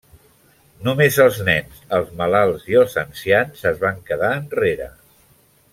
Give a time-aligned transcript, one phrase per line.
[0.87, 4.89] Només els nens, els malalts i els ancians es van quedar enrere.